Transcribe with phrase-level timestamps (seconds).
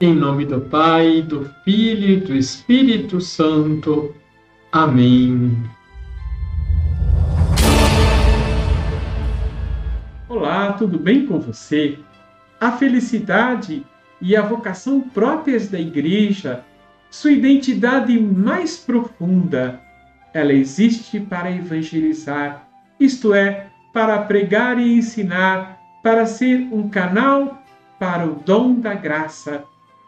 [0.00, 4.12] Em nome do Pai, do Filho e do Espírito Santo.
[4.72, 5.56] Amém.
[10.28, 11.96] Olá, tudo bem com você?
[12.60, 13.86] A felicidade
[14.20, 16.64] e a vocação próprias da Igreja,
[17.08, 19.80] sua identidade mais profunda,
[20.32, 22.68] ela existe para evangelizar,
[22.98, 27.62] isto é, para pregar e ensinar, para ser um canal
[27.96, 29.64] para o dom da graça,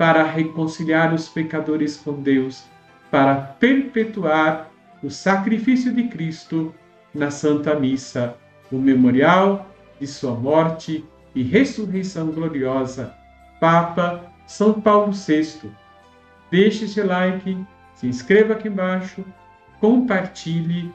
[0.00, 2.64] para reconciliar os pecadores com Deus,
[3.10, 4.70] para perpetuar
[5.02, 6.74] o sacrifício de Cristo
[7.14, 8.34] na Santa Missa,
[8.72, 9.68] o memorial
[10.00, 13.14] de sua morte e ressurreição gloriosa.
[13.60, 15.70] Papa São Paulo VI.
[16.50, 17.58] Deixe seu like,
[17.94, 19.22] se inscreva aqui embaixo,
[19.80, 20.90] compartilhe,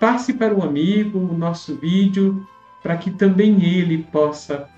[0.00, 2.44] passe para um amigo o nosso vídeo
[2.82, 4.68] para que também ele possa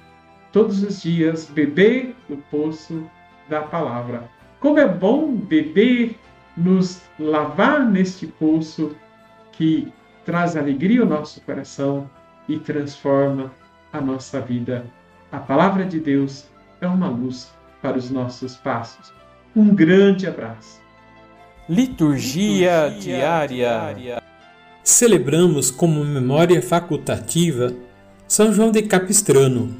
[0.52, 3.02] todos os dias beber no poço
[3.48, 4.28] da palavra.
[4.60, 6.16] Como é bom beber,
[6.56, 8.96] nos lavar neste poço
[9.52, 9.92] que
[10.24, 12.10] traz alegria ao nosso coração
[12.48, 13.52] e transforma
[13.92, 14.86] a nossa vida.
[15.30, 16.46] A palavra de Deus
[16.80, 19.12] é uma luz para os nossos passos.
[19.54, 20.80] Um grande abraço.
[21.68, 23.48] Liturgia, Liturgia diária.
[23.48, 24.22] diária.
[24.82, 27.72] Celebramos como memória facultativa
[28.28, 29.74] São João de Capistrano.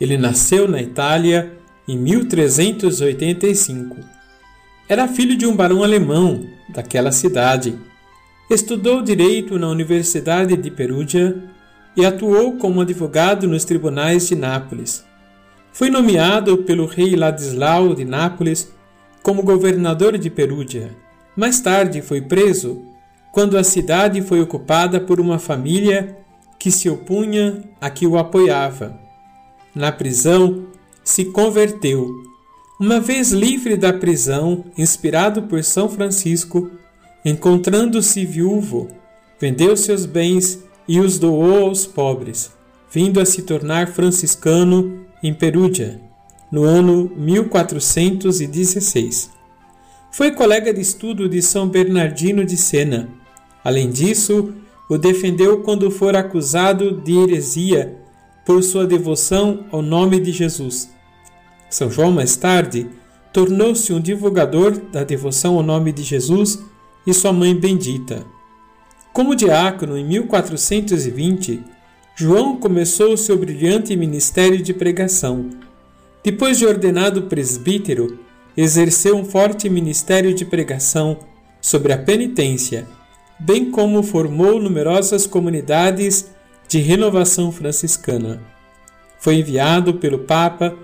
[0.00, 1.56] Ele nasceu na Itália
[1.88, 3.96] em 1385.
[4.88, 7.78] Era filho de um barão alemão daquela cidade.
[8.50, 11.36] Estudou direito na Universidade de Perugia
[11.96, 15.04] e atuou como advogado nos tribunais de Nápoles.
[15.72, 18.72] Foi nomeado pelo rei Ladislau de Nápoles
[19.22, 20.90] como governador de Perugia.
[21.36, 22.82] Mais tarde foi preso
[23.32, 26.16] quando a cidade foi ocupada por uma família
[26.58, 28.98] que se opunha a que o apoiava.
[29.74, 30.66] Na prisão,
[31.06, 32.22] se converteu.
[32.80, 36.68] Uma vez livre da prisão, inspirado por São Francisco,
[37.24, 38.88] encontrando-se viúvo,
[39.40, 42.50] vendeu seus bens e os doou aos pobres,
[42.90, 46.00] vindo a se tornar franciscano em Perúdia,
[46.50, 49.30] no ano 1416.
[50.10, 53.08] Foi colega de estudo de São Bernardino de Sena.
[53.62, 54.52] Além disso,
[54.90, 57.96] o defendeu quando for acusado de heresia
[58.44, 60.95] por sua devoção ao nome de Jesus.
[61.76, 62.86] São João, mais tarde,
[63.34, 66.58] tornou-se um divulgador da devoção ao nome de Jesus
[67.06, 68.24] e sua mãe bendita.
[69.12, 71.62] Como diácono em 1420,
[72.14, 75.50] João começou seu brilhante ministério de pregação.
[76.24, 78.20] Depois de ordenado presbítero,
[78.56, 81.18] exerceu um forte ministério de pregação
[81.60, 82.86] sobre a penitência,
[83.38, 86.30] bem como formou numerosas comunidades
[86.66, 88.40] de renovação franciscana.
[89.18, 90.74] Foi enviado pelo Papa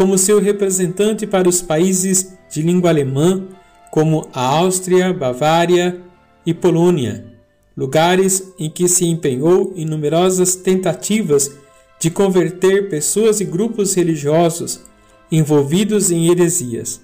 [0.00, 3.46] como seu representante para os países de língua alemã,
[3.90, 6.00] como a Áustria, Bavária
[6.46, 7.26] e Polônia
[7.76, 11.52] lugares em que se empenhou em numerosas tentativas
[11.98, 14.80] de converter pessoas e grupos religiosos
[15.30, 17.02] envolvidos em heresias.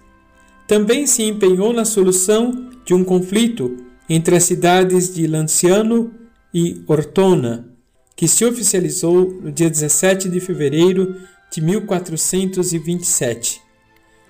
[0.67, 3.77] Também se empenhou na solução de um conflito
[4.09, 6.13] entre as cidades de Lanciano
[6.53, 7.69] e Ortona,
[8.17, 11.15] que se oficializou no dia 17 de fevereiro
[11.51, 13.61] de 1427.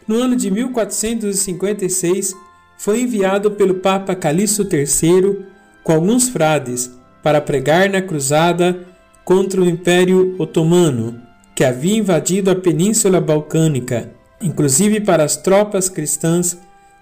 [0.06, 2.34] No ano de 1456,
[2.78, 5.44] foi enviado pelo Papa Calixto III
[5.82, 6.90] com alguns frades
[7.22, 8.86] para pregar na cruzada
[9.24, 11.20] contra o Império Otomano,
[11.54, 16.56] que havia invadido a Península Balcânica, inclusive para as tropas cristãs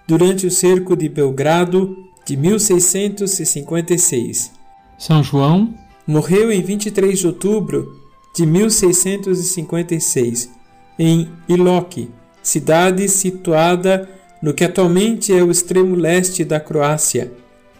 [0.07, 1.95] durante o cerco de Belgrado
[2.25, 4.51] de 1656.
[4.97, 5.73] São João
[6.07, 8.04] morreu em 23 de outubro
[8.35, 10.51] de 1656
[10.99, 12.11] em Ilok,
[12.43, 14.07] cidade situada
[14.41, 17.31] no que atualmente é o extremo leste da Croácia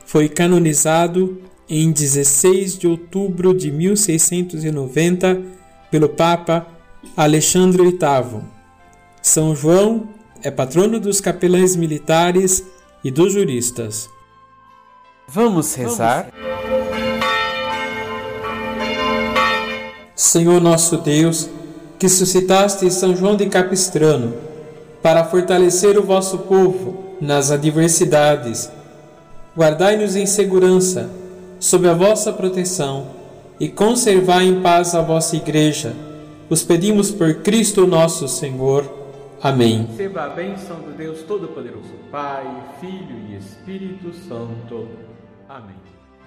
[0.05, 5.41] foi canonizado em 16 de outubro de 1690
[5.89, 6.67] pelo Papa
[7.17, 8.41] Alexandre VIII.
[9.21, 10.09] São João
[10.43, 12.63] é patrono dos capelães militares
[13.03, 14.07] e dos juristas.
[15.27, 16.31] Vamos rezar?
[20.15, 21.49] Senhor nosso Deus,
[21.99, 24.33] que suscitaste São João de Capistrano
[25.01, 28.69] para fortalecer o vosso povo nas adversidades
[29.57, 31.09] guardai-nos em segurança,
[31.59, 33.07] sob a vossa proteção,
[33.59, 35.95] e conservai em paz a vossa Igreja.
[36.49, 38.83] Os pedimos por Cristo nosso Senhor.
[39.41, 39.87] Amém.
[39.89, 42.45] Receba a bênção do Deus Todo-Poderoso, Pai,
[42.81, 44.87] Filho e Espírito Santo.
[45.47, 45.94] Amém.